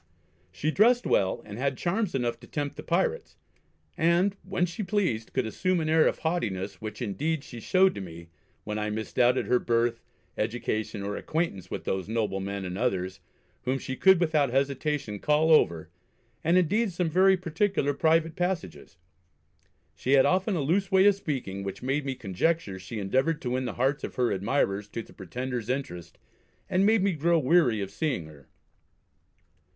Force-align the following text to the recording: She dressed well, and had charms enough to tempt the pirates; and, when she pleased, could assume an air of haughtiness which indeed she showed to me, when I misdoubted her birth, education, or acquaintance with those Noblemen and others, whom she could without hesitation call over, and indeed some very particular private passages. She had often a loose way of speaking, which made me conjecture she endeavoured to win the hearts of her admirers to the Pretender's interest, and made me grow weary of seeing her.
She 0.51 0.71
dressed 0.71 1.05
well, 1.05 1.43
and 1.45 1.59
had 1.59 1.77
charms 1.77 2.15
enough 2.15 2.39
to 2.39 2.47
tempt 2.47 2.75
the 2.75 2.81
pirates; 2.81 3.35
and, 3.95 4.35
when 4.41 4.65
she 4.65 4.81
pleased, 4.81 5.31
could 5.31 5.45
assume 5.45 5.79
an 5.79 5.89
air 5.89 6.07
of 6.07 6.17
haughtiness 6.17 6.81
which 6.81 7.03
indeed 7.03 7.43
she 7.43 7.59
showed 7.59 7.93
to 7.93 8.01
me, 8.01 8.29
when 8.63 8.79
I 8.79 8.89
misdoubted 8.89 9.45
her 9.45 9.59
birth, 9.59 10.01
education, 10.39 11.03
or 11.03 11.15
acquaintance 11.17 11.69
with 11.69 11.83
those 11.83 12.09
Noblemen 12.09 12.65
and 12.65 12.79
others, 12.79 13.19
whom 13.65 13.77
she 13.77 13.95
could 13.95 14.19
without 14.19 14.49
hesitation 14.49 15.19
call 15.19 15.51
over, 15.51 15.91
and 16.43 16.57
indeed 16.57 16.91
some 16.91 17.07
very 17.07 17.37
particular 17.37 17.93
private 17.93 18.35
passages. 18.35 18.97
She 19.93 20.13
had 20.13 20.25
often 20.25 20.55
a 20.55 20.61
loose 20.61 20.91
way 20.91 21.05
of 21.05 21.13
speaking, 21.13 21.61
which 21.61 21.83
made 21.83 22.05
me 22.07 22.15
conjecture 22.15 22.79
she 22.79 22.97
endeavoured 22.99 23.39
to 23.43 23.51
win 23.51 23.65
the 23.65 23.73
hearts 23.73 24.03
of 24.03 24.15
her 24.15 24.31
admirers 24.31 24.87
to 24.87 25.03
the 25.03 25.13
Pretender's 25.13 25.69
interest, 25.69 26.17
and 26.71 26.87
made 26.87 27.03
me 27.03 27.11
grow 27.13 27.37
weary 27.37 27.81
of 27.81 27.91
seeing 27.91 28.25
her. 28.25 28.47